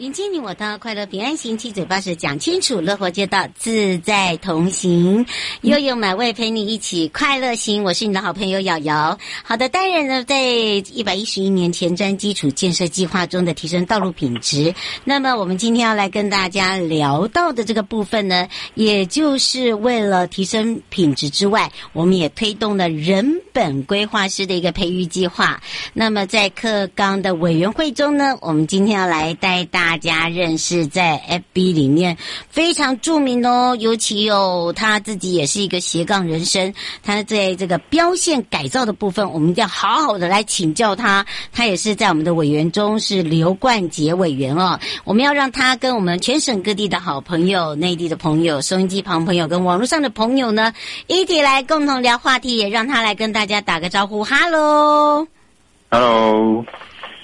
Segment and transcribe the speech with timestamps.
[0.00, 5.26] 迎接你我的快乐平安行，七嘴八舌讲清楚，乐活街道自在同行，
[5.60, 7.84] 悠悠美味陪你一起快乐行。
[7.84, 9.18] 我是你的好朋友瑶瑶。
[9.44, 14.74] 好的，当然呢，在一百一十一年前瞻基础建设计划中的提升道路品质。
[15.04, 25.60] 那么，我们今天要来跟大家聊到的这个部分呢，也就是为了提升品质之外，我们也推动了人本规划师的一个培育计划。
[25.92, 29.89] 那么，在课纲的委员会中呢，我们今天要来带大。
[29.90, 31.20] 大家认识在
[31.52, 32.16] FB 里面
[32.48, 36.72] 非常著名哦，尤其有他自己也是一个斜杠人生。
[37.02, 41.26] 他在这个标线改造的部分，我们一定要好好的来请教他。
[41.52, 44.78] 他也是在我们的委员中是刘冠杰委员哦。
[45.02, 50.72] 我们要让他跟我们全省各地的好朋友、内地的朋友、收音机旁朋友跟网络上的朋友呢，
[51.08, 54.22] 一起来共同聊话题，也让他来跟大家打个招呼。
[54.22, 55.26] Hello，Hello，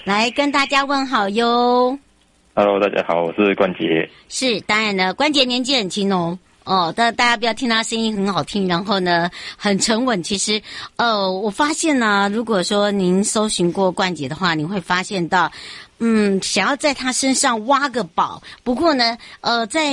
[0.03, 1.97] 来跟大家问好哟。
[2.59, 4.09] Hello，大家好，我是冠杰。
[4.29, 10.23] 是，当然呢，冠杰年纪很轻哦，哦，但大家不要听他声音很好听，然后呢很沉稳。
[10.23, 10.59] 其实，
[10.95, 15.51] 呃，我发现呢、如果说您搜寻过冠杰的话，你会发现到，
[15.99, 18.41] 嗯，想要在他身上挖个宝。
[18.63, 19.91] 不过呢，呃，在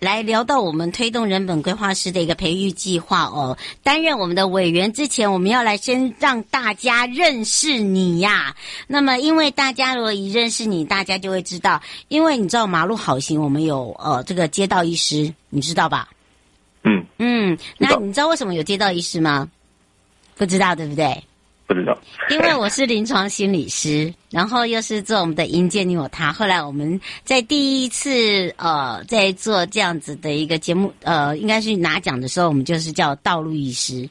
[0.00, 8.54] 来聊到我们推动人本规划师的一个培育计划哦，担任我们的委员之前，我们要来先让大家认识你呀。
[8.86, 16.08] 那么，因为大家如果一认识你，大家就会知道，因为你知道马路好行，我们有呃这个街道医师，你知道吧？
[16.84, 19.50] 嗯嗯，那你知道为什么有街道医师吗？
[20.36, 21.24] 不知道，对不对？
[21.68, 21.96] 不知道，
[22.30, 26.32] 因为我是临床心理师， 然后又是做我们的迎接你我他。
[26.32, 34.08] 后来我们在第一次呃在做这样子的一个节目，呃，应该是拿奖的时候，我们就是叫道路医师。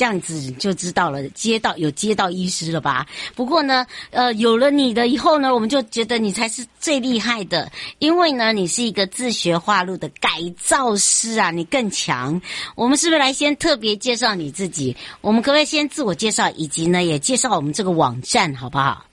[0.00, 3.04] 这样子就知道了，街道有街道医师了吧？
[3.36, 12.40] 不过呢，呃，有了你的以后呢，我们就觉得你才是最厉害的，因为呢，你是一个自学化路的改造师啊，你更强。
[12.76, 14.96] 我们是不是来先特别介绍你自己？
[15.20, 19.04] 我们可不可以先自我介绍，以及呢，也介绍我们这个网站，好不好？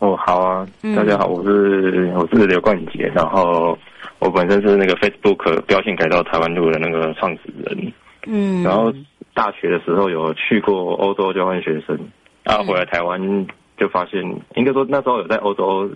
[0.00, 3.74] 哦，好啊，大家好，我是我是刘冠杰，然后
[4.18, 7.92] 我本身是那个 Facebook 标线改造台湾路的那个创始人，
[8.26, 8.92] 嗯，然后。
[9.36, 11.98] 大学的时候有去过欧洲交换学生，
[12.42, 14.22] 然后回来台湾就发现，
[14.54, 15.86] 应该说那时候有在欧洲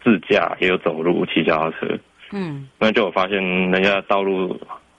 [0.00, 1.98] 自驾，也有走路、骑脚踏车。
[2.30, 4.56] 嗯，那就我发现人家道路，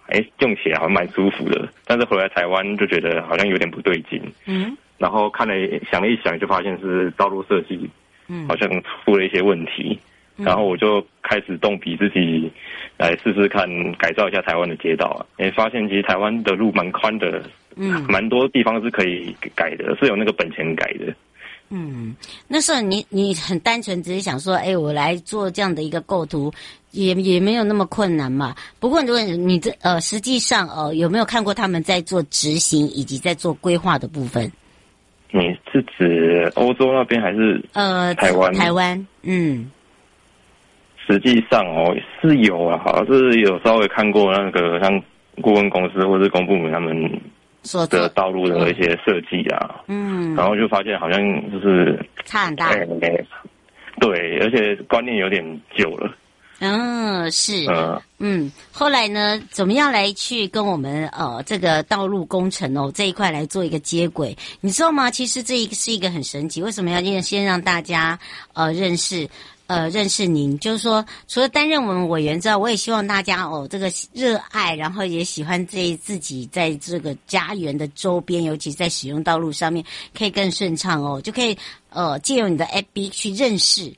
[0.08, 1.70] 哎，用起来好像蛮舒服的。
[1.86, 4.22] 但是回来台湾就觉得好像有点不对劲。
[4.46, 5.54] 嗯，然后看了
[5.90, 7.90] 想了一想，就发现是道路设计，
[8.28, 9.98] 嗯，好像出了一些问题。
[10.38, 12.52] 然后我就开始动笔自己
[12.98, 17.42] 来试试看改造一下台湾的街道啊，哎，发现其实台湾的路蛮宽的。
[17.78, 21.14] 嗯，蛮多地方是可以改的，是有那个本钱改的。
[21.70, 22.16] 嗯，
[22.48, 26.54] 那时候你你很单纯，只是想说，哎，我来做这样的一个构图，
[26.92, 28.56] 也也没有那么困难嘛。
[28.80, 34.50] 不过，如果你这呃，实际上呃，有没有看过他们在做执行以及在做规划的部分？
[35.32, 38.54] 你是指欧洲那边还是呃台湾？
[38.54, 39.70] 台湾，嗯。
[41.08, 45.02] 实际上哦，是有啊，好像是有稍微看过那个像
[45.42, 47.22] 顾问公司或是公部门他们。
[47.90, 51.20] 的道路的一些设计啊，嗯，然后就发现好像
[51.52, 52.86] 就是差很大，欸，
[54.00, 55.44] 对，而且观念有点
[55.76, 56.16] 久了，
[56.60, 64.38] 嗯，是，嗯，嗯，后来呢，怎么样来去跟我们呃这个道路工程哦这一块来做一个接轨？
[64.62, 65.10] 你知道吗？
[65.10, 68.20] 其实这一个是一个很神奇，为什么要先先让大家
[68.54, 69.28] 呃认识？
[69.68, 79.84] 呃，认识您，就是说，除了担任我们委员之外，我也希望大家哦，这个热爱，然后也喜欢这自己在这个家园的周边，尤其在使用道路上面，
[80.16, 81.58] 可以更顺畅哦，就可以
[81.90, 83.92] 呃，借由你的 FB 去认识，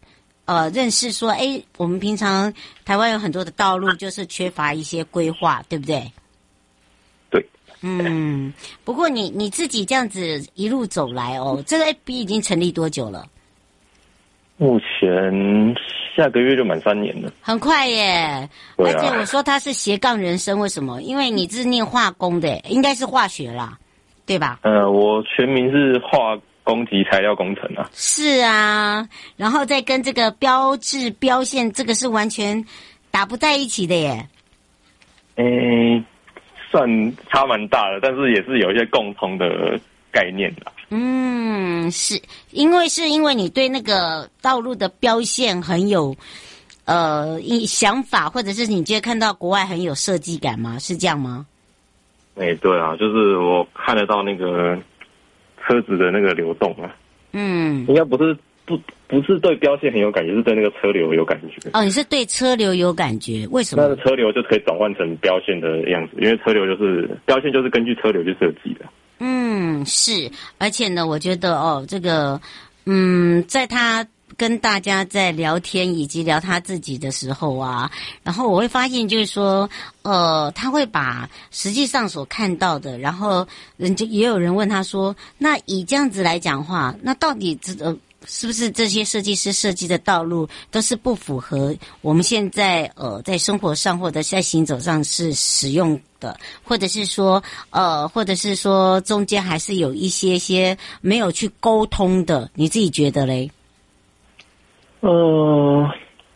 [0.46, 2.54] 呃，认识说，哎，我们平常
[2.86, 6.10] 台湾有很多的道路就是缺乏一些规划，对不对？
[7.30, 7.46] 对。
[7.82, 8.54] 嗯，
[8.86, 13.28] 不过你你自己这样子一路走来哦，这个 FB 已经成立多久了？
[14.58, 15.76] 目前
[16.16, 18.50] 下个月就满三年了，很快耶！
[18.78, 21.02] 而且我说他是斜杠人生，为什么？
[21.02, 23.78] 因为你是念化工的，应该是化学啦。
[24.26, 24.60] 对吧？
[24.64, 27.90] 呃，我全名是化工及材料工程啊。
[27.94, 29.08] 是啊，
[29.38, 32.66] 然后再跟这个标志标线，这个是完全
[33.10, 34.28] 打不在一起的耶。
[35.36, 36.04] 诶，
[36.70, 36.86] 算
[37.30, 39.80] 差蛮大的，但是也是有一些共同的
[40.18, 40.72] 概念的。
[40.90, 42.20] 嗯，是
[42.52, 46.16] 因为是因为你对那个道路的标线很有
[46.86, 50.80] 呃一想法，或者是你觉得看到国外很有设计感吗？
[50.80, 51.46] 是这样吗？
[52.40, 54.78] 哎，对啊，就是我看得到那个
[55.62, 56.96] 车子的那个流动啊。
[57.34, 58.36] 嗯，应该不是
[58.66, 61.70] 不不是对标线很有感觉，是对那个车流有感觉。
[61.74, 63.46] 哦，你是对车流有感觉？
[63.52, 63.84] 为什么？
[63.84, 68.86] 那个车流就可以转换成标线的样子，因为车流就是标线，就是根据车流去设计的。
[69.20, 72.40] 嗯，是，而且呢，我觉得哦，这个，
[72.86, 74.06] 嗯，在他
[74.36, 77.92] 跟大家在聊天以及聊他自己的时候啊，
[78.24, 79.70] 然后我会发现，就是说，
[80.04, 83.48] 呃，他会把实际上所看到的，然后
[83.78, 87.98] 人家也有人问他说，那以这样子来讲话，那到底这呃。
[88.28, 102.50] 是不是这些设计师设计的道路都是不符合我们现在呃在生活上或者在行走上是使用的，或者是说呃，或者是说中间还是有一些些没有去沟通的？
[102.54, 103.50] 你自己觉得嘞？
[105.02, 105.90] 嗯，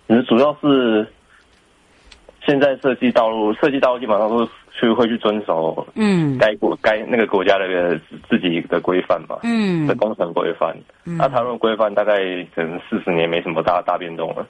[0.07, 1.05] 其实主要是
[2.45, 4.51] 现在设计道路，设计道路基本上都是。
[4.79, 10.75] 就会去遵守，嗯，该国该那个国家的自己的规范嘛，嗯，的工程规范。
[11.03, 12.17] 那台湾规范大概
[12.55, 14.47] 可能四十年没什么大大变动了，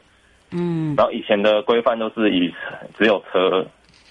[0.52, 0.96] 嗯。
[0.96, 2.54] 然后以前的规范都是以
[2.98, 3.66] 只有车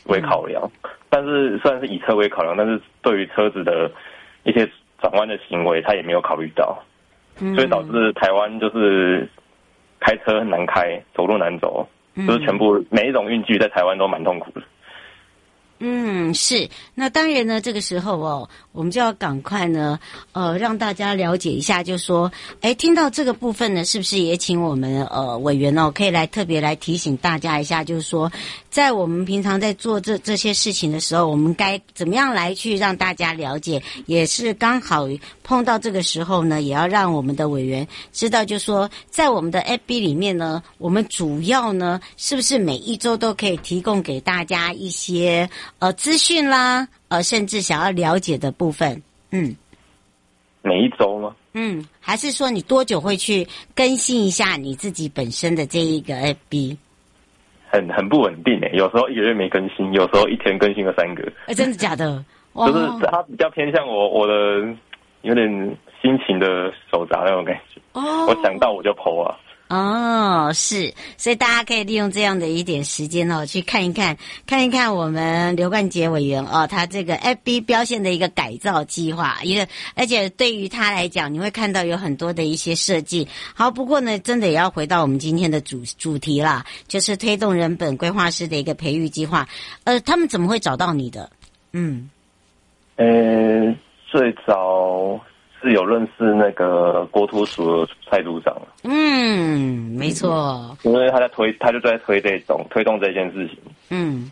[0.06, 3.90] 为考量，嗯、但是虽然是以车为考量，但是对于车子的
[4.42, 4.68] 一些
[5.00, 6.76] 转弯的行为，他也没有考虑到，
[7.40, 9.26] 嗯、所以导致台湾就是
[10.00, 11.88] 开车很难开，走路难走，
[12.26, 14.60] 就是全部每一种运具在台湾都蛮痛苦的。
[15.82, 16.68] 嗯，是。
[16.94, 19.98] 那当然呢，这个时候哦，我们就要赶快呢，
[20.32, 22.30] 呃，让大家了解一下，就说，
[22.60, 28.30] 哎，听到这个部分呢，是不是也请我们呃委员哦，可以来特别来提醒大家一下，就是说，
[28.70, 33.82] 在我们平常在做这这些事情的时候，我们该怎么样来去让大家了解？
[34.04, 35.08] 也是刚好
[35.42, 45.48] 碰到这个时候呢，也要让我们的委员知道，就说，在我们的 FB 里面呢，我们主要呢，是不是每一周都可以提供给大家一些。
[45.78, 49.56] 呃，资讯啦，呃，甚至想要了解的部分，嗯，
[50.62, 51.34] 每一周吗？
[51.54, 56.14] 嗯，还是说你多久会去更新一下你自己本身的这一个
[56.50, 56.76] FB？
[57.70, 61.22] 很很不稳定诶，有时候一个月没更新，有时候一天更新个三个。
[61.46, 62.24] 哎，真的假的？
[62.52, 64.34] 就是它比较偏向我我的
[65.22, 65.48] 有点
[66.02, 67.80] 心情的手札那种感觉。
[67.92, 69.38] 哦，我想到我就 po 啊。
[69.70, 83.28] 哦，是，所以大家可以利用这样的一点时间哦，去看一看，看一看我们刘冠杰委员哦，他这个 FB 标线的一个改造计划，一个，而且对于他来讲，你会看到有很多的一些设计。
[83.54, 89.48] 好，不过呢，真的也要回到我们今天的主主题啦，就是推动人本规划师的一个培育计划。
[89.84, 91.30] 呃，他们怎么会找到你的？
[91.72, 92.10] 嗯，
[92.96, 93.72] 呃，
[94.10, 95.20] 最早。
[95.60, 103.58] 是有认识那个国土署的蔡组长，嗯，没错，因为他在推，他就在推这种推动这件事情，
[103.90, 104.30] 嗯。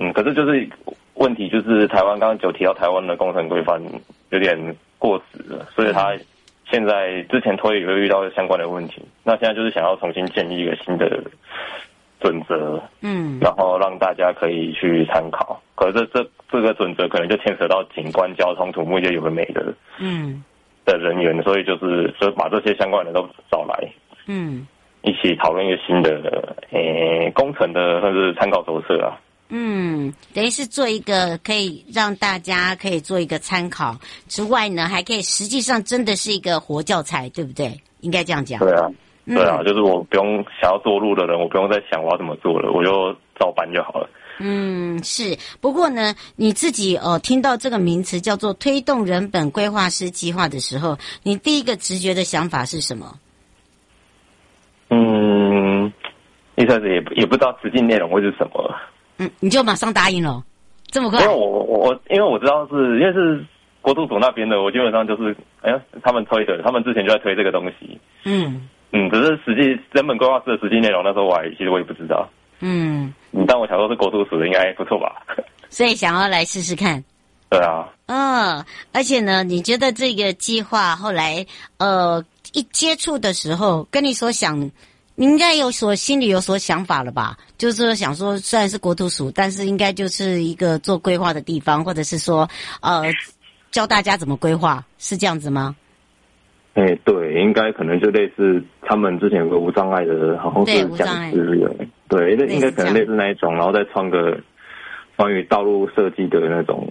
[0.00, 0.68] 嗯，可是就是
[1.14, 3.82] 问题就是台湾刚刚就提到台湾的工程规范
[4.30, 4.56] 有点
[4.96, 6.16] 过时了，所以他
[6.70, 11.20] 现在之前推也会遇到相关的问题，那现在就是想要重新建立一个新的
[12.20, 20.44] 准则，嗯，然后让大家可以去参考，可是这这个准则可能就牵扯到景观、交通、土木一些有的没的，嗯。
[20.92, 23.92] 的人员，所以就是就把这些相关的都找来，
[24.26, 24.66] 嗯，
[25.02, 29.18] 一起讨论一个新的诶、欸、工程的算是参考手册啊。
[29.50, 37.72] 嗯，等于是做一个可以让大家可以做一个参考之外呢，还可以实际上真的是一个活教材，对不对？
[38.00, 38.60] 应该这样讲。
[38.60, 38.90] 对啊，
[39.26, 44.08] 对啊，嗯、就是我不用想要做路的人，我不用再想我要怎么做了，我就照搬就好了。
[44.40, 45.36] 嗯，是。
[45.60, 53.14] 不过呢，你自己哦，听到这个名词叫做推动人本规划师计划的时候，你第一个直觉的想法是什么？
[54.90, 55.92] 嗯，
[56.56, 58.74] 一开始也也不知道实际内容会是什么。
[59.18, 60.42] 嗯，你就马上答应了，
[60.86, 61.20] 这么快？
[61.20, 63.44] 因为我我我，因为我知道是因为是
[63.82, 68.00] 国土署那边的，我基本上就是哎呀，他们推的，他们之前就在推这个东西。
[68.24, 72.26] 嗯嗯，只是实际人本规划师的实际内容，那时候我还其实我也不知道。
[72.60, 75.22] 嗯，你当我想说是国土署的，应该不错吧？
[75.70, 77.02] 所以想要来试试看。
[77.50, 77.88] 对啊。
[78.06, 81.46] 嗯，而且呢，你觉得这个计划后来
[81.78, 84.58] 呃一接触的时候，跟你所想，
[85.14, 87.36] 你应该有所心里有所想法了吧？
[87.58, 92.48] 就是说想说，虽然是国土署，但是应该就是一个做规划的地方，或者是说
[92.80, 93.04] 呃
[93.70, 95.76] 教大家怎么规划，是这样子吗？
[96.74, 101.58] 哎、欸，对，应该可能就类似他们之前有个无障碍的，好像是讲师，
[102.08, 104.38] 对，那应该可能类似那一种，然后再创个
[105.16, 106.90] 关于道路设计的那种，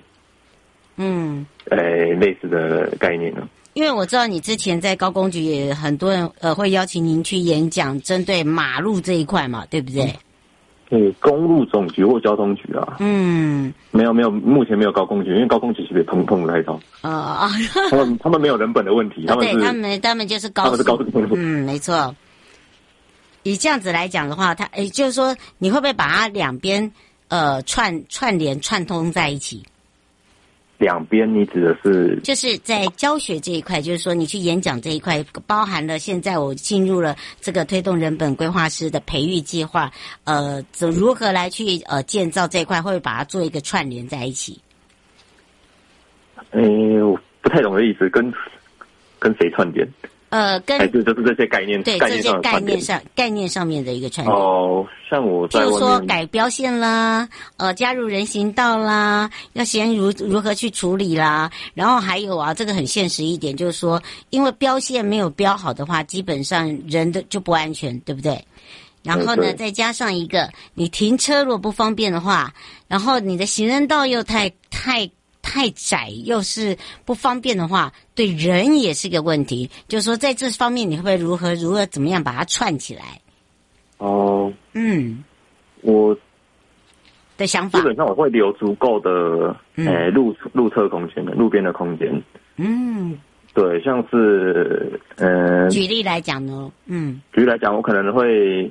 [0.98, 3.48] 嗯，哎、欸，类似的概念呢。
[3.74, 10.12] 因为我知道你之前在高工局也很多人呃会邀请您去演讲，针对马路这一块嘛，对不对？
[10.90, 12.96] 嗯，公路总局或交通局啊。
[13.00, 16.80] 嗯，没有没有，目前没有高工局，因为高工局其实通通来到。
[17.02, 17.50] 啊啊
[17.90, 20.98] 他们他们没有人本的问题， 他们是对他们他们就是高他们是高。
[21.36, 22.16] 嗯，没错。
[23.48, 26.92] 以这样子来讲的话，他也就是说，你会不会把它两边
[27.30, 29.64] 呃串串联串通在一起？
[30.80, 32.20] 两边，你指的是？
[32.24, 39.92] 就是在教学这一块，就是说你去演讲这一块，包含了现在我进入了这个推动人本规划师的培育计划，
[40.26, 44.62] 呃，怎如何来去呃建造这一块，会不会把它做一个串联在一起？
[46.52, 48.32] 哎、欸，我不太懂的意思，跟
[49.18, 49.88] 跟谁串联？
[50.30, 68.44] 呃，跟就是这些概念，对这些概念上概念上面的一个传递哦，像我在就是说改标线啦，呃，加入人行道啦，要先如如何去处理啦，然后还有啊，这个很现实一点，就是说，因为标线没有标好的话，基本上人的就不安全，对不对？
[69.04, 72.54] 然后呢，再加上一个，你停车如果不方便的话，
[72.90, 75.10] 然后你的行人道又太太。
[75.50, 79.70] 太窄又是不方便的话，对人也是个问题。
[79.88, 83.22] 就是说，在这方面，你会不会如何如何怎么样把它串起来？
[83.98, 85.24] 哦，嗯，
[85.84, 86.16] 我
[87.38, 92.22] 的想法基本上我会留足够的诶路路侧空间的路边的空间。
[92.58, 93.18] 嗯，
[93.54, 98.70] 对，像是呃，举例来讲呢，嗯，举例来讲，我可能会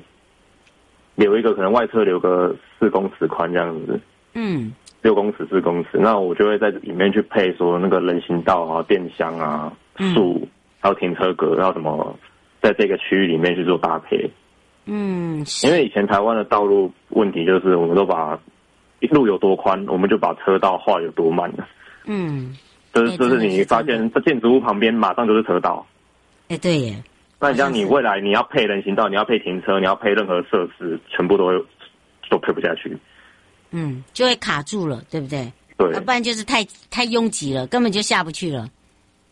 [1.15, 3.99] 留一个可能外侧留个四公尺宽这样子。
[4.35, 4.71] 嗯。
[5.01, 9.71] 六公尺、四公尺，那我就会在里面去配说那个人行道啊、电箱啊、
[10.13, 10.47] 树，
[10.79, 12.17] 还有停车格，要什么
[12.61, 14.29] 在这个区域里面去做搭配。
[14.85, 18.39] 嗯，因为以前台湾的道路问题就是，我们都把
[19.11, 21.67] 路有多宽，我们就把车道画有多慢了。
[22.05, 22.55] 嗯，
[22.93, 25.85] 就是就是你发现这建筑物旁边马上就是车道。
[26.49, 26.95] 哎、欸，对耶。
[27.39, 31.51] 那像你未来你要配人行道，你要配停车，你要配任何设施，全部都
[32.29, 32.97] 都配不下去。
[33.71, 35.51] 嗯，就会卡住了，对不对？
[35.77, 38.67] 对，要不然就是太太拥挤了，根本就下不去了。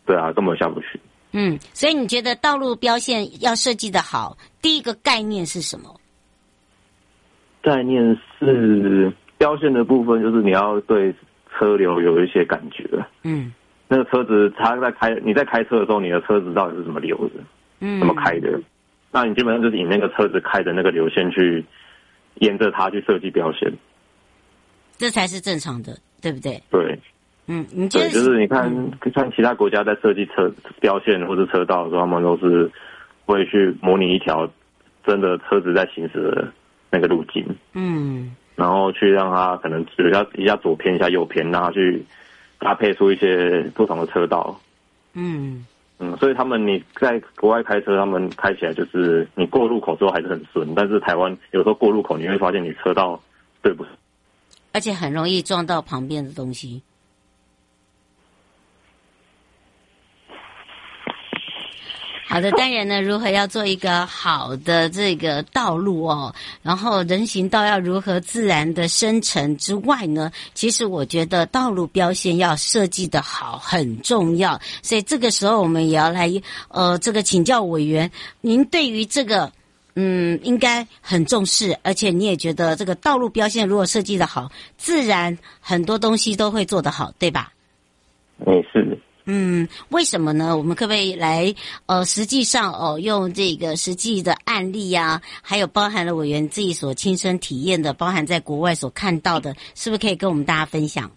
[0.06, 1.00] 对啊，根本下不去。
[1.32, 6.00] 嗯，所以你觉得道路标线要设计的好，第一个概念是什么？
[7.62, 11.14] 概念是标线的部分，就是你要对
[11.52, 12.88] 车流有一些感觉。
[13.24, 13.52] 嗯，
[13.88, 17.44] 那个车子它在开，你在开车的时候，你的车子到底是怎么流的？
[17.80, 18.62] 嗯，怎么开的？
[19.12, 21.66] 那你基本上就是以那个车子开的那个流线去
[22.36, 23.74] 沿着它去设计标线。
[24.98, 26.62] 这才是正常的，对不对？
[26.72, 27.00] 对，
[27.48, 28.70] 嗯，你觉得就是你看，
[29.14, 32.72] 像其他国家在设计车标线或者车道的时候，他们都是
[33.26, 34.50] 会去模拟一条
[35.06, 36.48] 真的车子在行驶的
[36.90, 42.04] 那个路径，嗯，然后去让它可能一下一下左偏一下右偏，让它去
[42.58, 44.60] 搭配出一些不同的车道，
[45.14, 45.66] 嗯
[46.00, 53.22] 嗯，所以他们你在国外开车，他们开起来就是你过路口之后还是很顺，但是台湾有时候过路口你会发现你车道
[53.62, 53.86] 对不？
[54.76, 56.84] 而且很容易撞到旁边的东西。
[62.28, 74.60] 好的，当然呢，如何要做一个好的这个道路哦，然后人行道要如何自然的生成之外呢，其实我觉得道路标线要设计的好很重要。
[74.82, 76.30] 所以这个时候我们也要来
[76.68, 79.54] 呃，这个请教委员，您对于这个。
[79.96, 87.54] 嗯，应该很重视，而且你也觉得这个道路标线如果设计的好，自然很多东西都会做得好，对吧？
[88.46, 89.00] 嗯，是。
[89.28, 90.56] 嗯，为什么呢？
[90.56, 91.56] 我们可不可以来
[91.88, 101.10] 呃，实际上哦，用这个实际的案例啊，还有包含了委员自己所亲身体验的，包含在国外所看到的，是不是可以跟我们大家分享？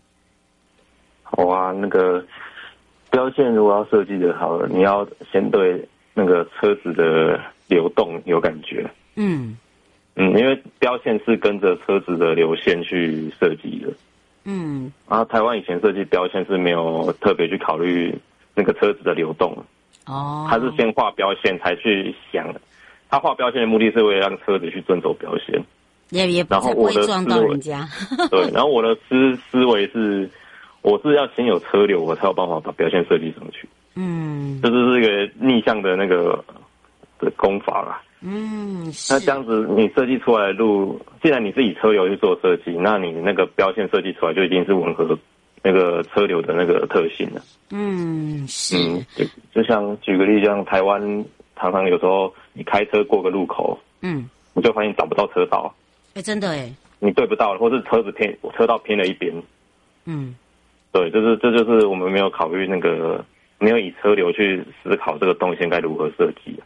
[1.23, 2.25] 好啊，那个
[3.11, 5.87] 标线如果要设计的好了，你要先对
[6.18, 7.40] 那个车子的。
[7.68, 9.54] 流动有感觉，嗯。
[10.14, 13.92] 嗯，因为标线是跟着车子的流线去设计的，
[14.44, 18.18] 嗯，然后台湾以前设计标线是没有特别去考虑
[18.54, 19.54] 那个车子的流动，
[20.06, 22.54] 哦，他是先画标线才去想，
[23.10, 25.62] 他画标线的目的是为了让车子去遵守标线，
[26.08, 27.87] 也也不会撞到人家，
[28.32, 30.26] 对，然后我的思思维是，
[30.80, 36.45] 我是要先有车流，我才有办法把标线设计上去，嗯，这就是一个逆向的那个。
[37.21, 45.18] 的功法啦，嗯，那这样子你设计出来的路，既然你是以车流去做设计，那你那个标线设计出来就已经是吻合
[45.64, 47.42] 那个车流的那个特性了。
[47.71, 48.76] 嗯，是。
[48.76, 51.00] 嗯，就就像举个例，像台湾
[51.57, 55.75] 常常有时候你开车过个路口，嗯，你就发现找不到车道。
[56.11, 56.73] 哎、欸，真的哎。
[57.00, 59.35] 你对不到，或是车子偏车道偏了一边。
[60.04, 60.37] 嗯，
[60.92, 63.25] 对，就是这就是我们没有考虑那个，
[63.58, 66.58] 没有以车流去思考这个动线该如何设计。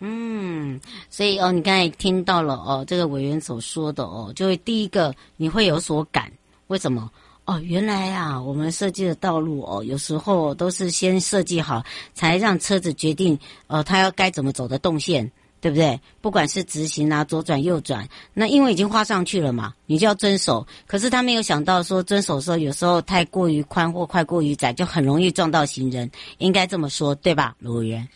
[0.00, 6.30] 嗯，所以哦，你刚才听到了哦，这个委员所说的哦，就会第一个你会有所感，
[6.68, 7.10] 为什么？
[7.44, 13.36] 哦，原来啊，我们设计的道路哦，有时候都是先设计好，才让车子决定
[13.68, 15.28] 呃，它要该怎么走的动线，
[15.60, 16.00] 对不对？
[16.20, 20.66] 不管是直行啊、左转、右转，那因为已经画上去了嘛，你就要遵守。
[20.86, 28.08] 可是他没有想到说，遵守的时候有时候太过于宽或太过于窄，就很容易撞到行人，应该这么说，对吧，卢委员？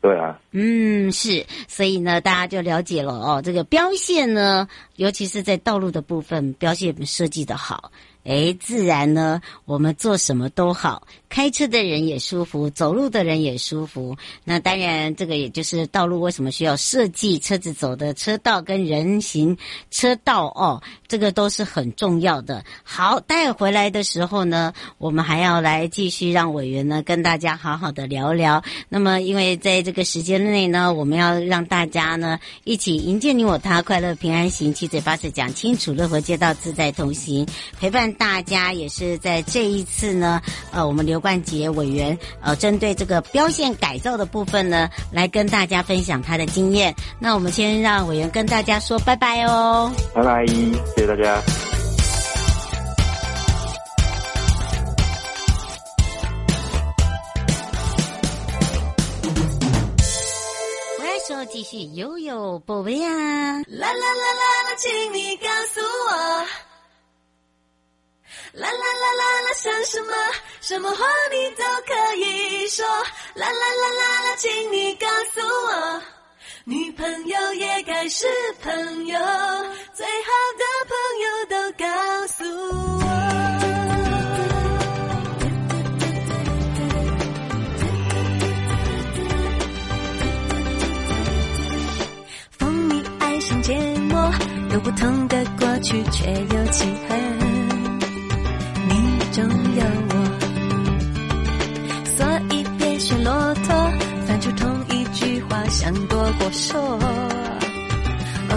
[0.00, 7.90] 对啊，嗯，是，所以呢，大家就了解了哦，这个标线呢，尤其是在道路的部分，标线设计的好。
[8.24, 14.16] 诶，自然呢，我们做什么都好，开车的人也舒服，走路的人也舒服。
[14.44, 19.58] 那当然，这个也就是道路为什么需要设计车子走的车道跟人行
[19.90, 22.64] 车道哦，这个都是很重要的。
[22.84, 28.62] 好，待回来的时候呢，我们还要来继续让委员呢跟大家好好的聊聊。
[28.88, 37.44] 那么，因为在这个时间内呢，我们要让大家呢一起迎接你我他，快乐平安行，七嘴八舌讲清楚，乐活街道自在同行，
[37.80, 38.04] 陪伴。
[38.12, 46.94] 大家也是在这一次呢，呃，我们刘冠杰委员呃，针对这个标线改造的部分呢，来跟大家分享他的经验。
[47.18, 51.40] 那我们先让委员跟大家说拜拜哦，拜拜，谢谢大家。
[60.98, 63.08] 我来说，继续悠悠宝贝啊，
[63.66, 66.73] 啦啦啦啦啦，请你告诉我。
[68.54, 70.12] 啦啦啦啦啦，想什么？
[70.60, 72.86] 什么话你都可以说。
[73.34, 76.02] 啦啦啦啦啦，请你告诉我，
[76.64, 78.26] 女朋友也该是
[78.62, 79.18] 朋友，
[79.92, 83.04] 最好的朋友都告诉我。
[92.56, 94.32] 蜂蜜爱上芥末，
[94.72, 97.13] 有不同的过去，却有契合。
[106.32, 106.80] 过说。
[108.50, 108.56] Oh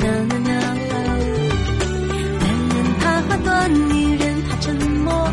[0.00, 0.50] no no no，
[2.40, 5.30] 男人怕话多，女人怕沉默，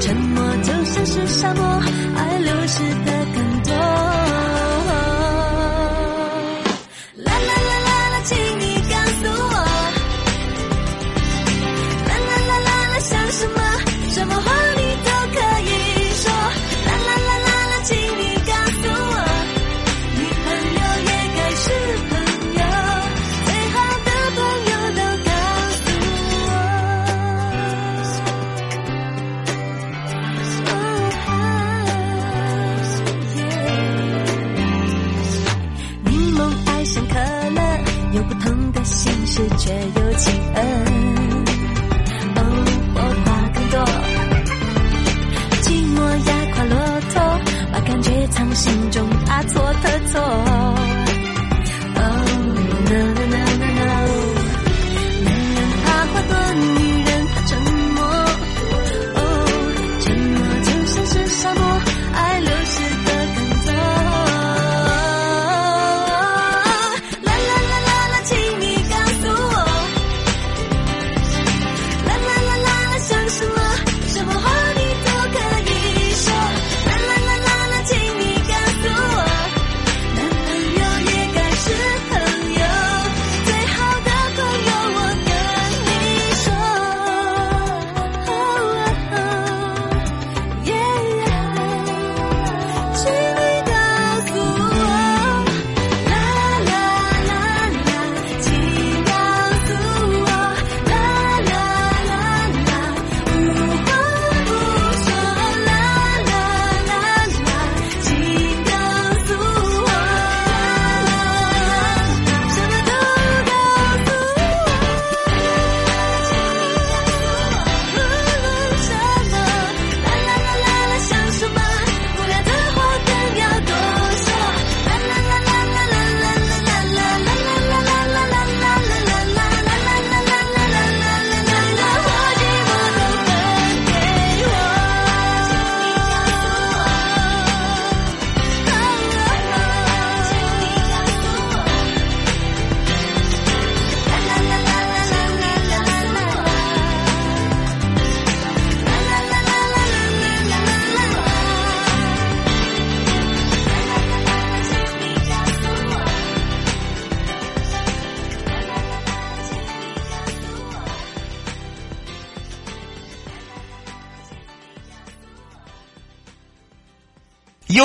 [0.00, 1.82] 沉默就像是沙漠，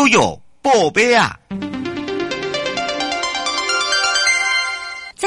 [0.08, 1.40] 悠悠宝贝啊！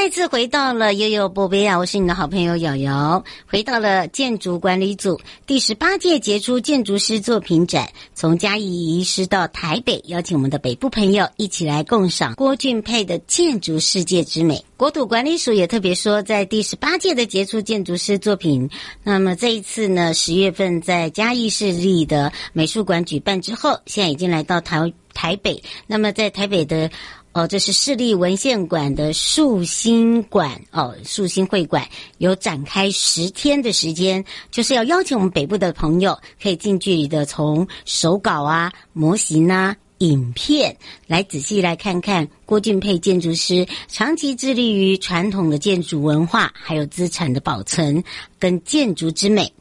[0.00, 1.76] 再次回到了悠悠波贝亚！
[1.76, 14.64] 我是你的好朋友瑶瑶，回到了建筑管理组第十八届杰出建筑师作品展，从嘉义移师到台北，邀请我们的北部朋友一起来共赏郭俊佩的建筑世界之美。
[14.76, 18.70] 国土管理署也特别说，在第十八届的杰出建筑师作品，
[19.02, 26.88] 那么这一次呢，十月份在嘉义市立的美术馆举办之后，现在已经来到台台北，那么在台北的。
[27.38, 48.02] 哦，这是市立文献馆的树心馆哦，树心会馆有展开十天的时间，就是要邀请我们北部的朋友可以近距离的从手稿啊、模型啊、影片来仔细来看看郭俊沛建筑师长期致力于传统的建筑文化还有资产的保存
[48.40, 49.52] 跟建筑之美。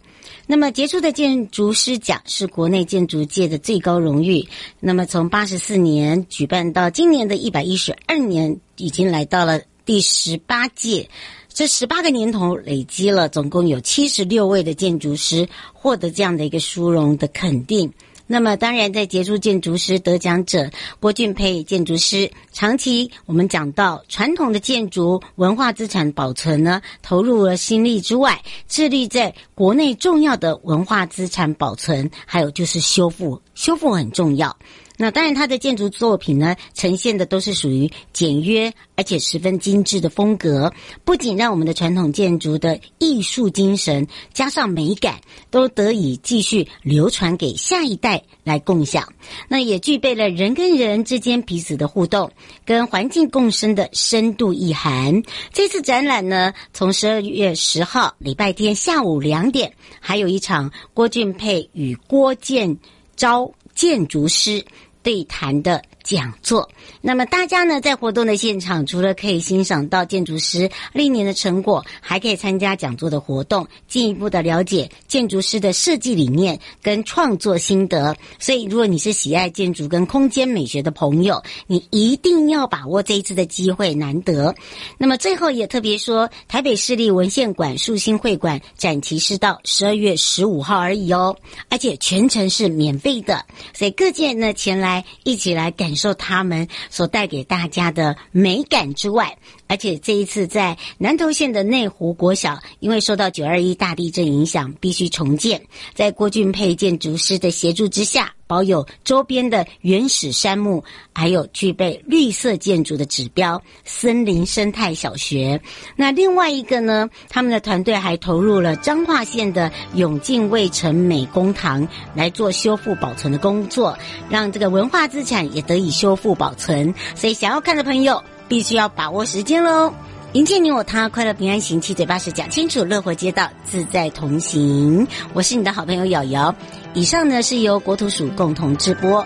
[0.49, 4.47] 那么杰出的建筑师奖是国内建筑界的最高荣誉。
[4.79, 11.09] 那么从八十四年举办到今年的一百一十二年，已经来到了第十八届。
[11.49, 17.91] 这十八个年头累积了总共有七十六位的建筑师获得这样的一个殊荣的肯定。
[18.29, 34.55] 那么，当然，在杰出建筑师得奖者郭俊沛建筑师，长期我们讲到传统的建筑文化资产保存呢，投入了心力之外，致力在国内重要的文化资产保存，还有就是修复，修复很重要。
[34.99, 40.73] 那当然，他的建筑作品呢，呈现的都是属于简约而且十分精致的风格，
[41.05, 49.13] 不仅让我们的传统建筑的艺术精神加上美感，都得以继续流传给下一代来共享。
[49.47, 52.31] 那也具备了人跟人之间彼此的互动，
[52.65, 55.21] 跟环境共生的深度意涵。
[55.53, 62.79] 这次展览呢，从十二月十号礼拜天下午两点，还有一场郭俊沛与郭建
[63.15, 64.65] 昭建筑师。
[65.07, 66.69] 对谈的讲座，
[67.01, 78.15] 那么大家呢，在活动的现场，除了可以欣赏到建筑师历年的成果，还可以参加讲座的活动，进一步的了解建筑师的设计理念跟创作心得。
[78.39, 84.55] 所以，如果你是喜爱建筑跟空间美学的朋友，你一定要把握这一次的机会，难得。
[84.97, 91.35] 那么最后也特别说，台北市立文献馆树新会馆展期是到十二月十五号而已哦，
[91.67, 95.03] 而且全程是免费的，所以各界呢前来。
[95.23, 105.61] 一起来感受他们所带给大家的美感之外，而且这一次在南投县的内湖国小，因为受到九二一大地震影响，必须重建。
[105.93, 115.61] 在郭俊沛建筑师的协助之下，保有周边的原始山木，还有具备绿色建筑的指标——森林生态小学。
[115.95, 123.97] 那另外一个呢，他们的团队还投入了彰化县的永靖卫城美工堂来做修复保存的工作，
[124.29, 126.93] 让这个文化资产也得以修复保存。
[127.15, 128.23] 所以，想要看的朋友。
[128.47, 129.93] 必须要把握时间喽！
[130.33, 135.07] 迎接你我他，快乐平安行，七嘴八舌讲清楚，乐活街道自在同行。
[135.33, 136.53] 我是你的好朋友瑶瑶。
[136.93, 139.25] 以上呢是由国土署共同直播，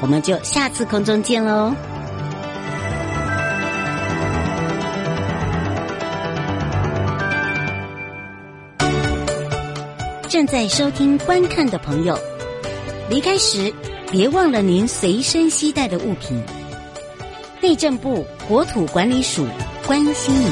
[0.00, 1.72] 我们就下次空中见喽！
[10.28, 12.16] 正在收听观看的朋友，
[13.08, 13.72] 离开时
[14.10, 16.40] 别忘了您随身携带的物品。
[17.60, 19.46] 内政部国土管理署
[19.86, 20.48] 关心您。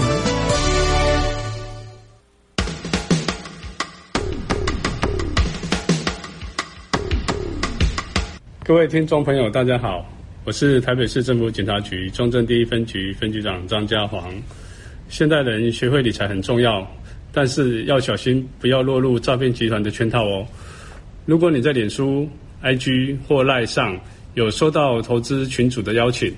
[8.62, 10.04] 各位听众朋友，大家好，
[10.44, 14.30] 我是台北市政府警察局中正第一分局分局长张家煌。
[15.08, 16.86] 现代人学会理财很重要，
[17.32, 20.46] 但是要小心，不要落入诈骗集团的圈套哦。
[21.24, 22.28] 如果你在脸书、
[22.62, 23.98] IG 或 LINE 上
[24.34, 26.30] 有收到投资群组的邀请，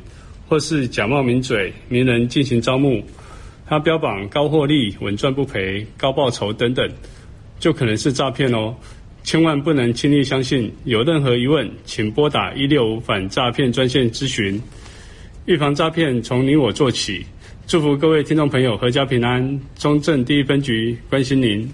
[0.48, 3.02] 或是假冒名嘴、名人进行招募，
[3.66, 6.88] 他标榜高获利、稳赚不赔、高报酬等等，
[7.60, 8.74] 就可能是诈骗哦！
[9.24, 10.72] 千万不能轻易相信。
[10.84, 14.58] 有任何疑问，请拨打一六五反诈骗专线咨询。
[15.44, 17.26] 预防诈骗，从你我做起。
[17.66, 19.60] 祝福各位听众朋友阖家平安。
[19.76, 21.70] 中正第一分局关心您。